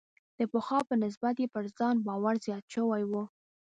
د 0.37 0.39
پخوا 0.51 0.79
په 0.89 0.95
نسبت 1.03 1.35
یې 1.41 1.47
پر 1.53 1.65
ځان 1.77 1.95
باور 2.07 2.35
زیات 2.45 2.65
شوی 2.73 3.03
و. 3.11 3.13